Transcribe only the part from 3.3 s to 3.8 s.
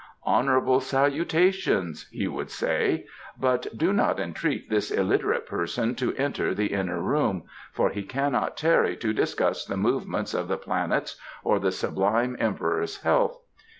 "but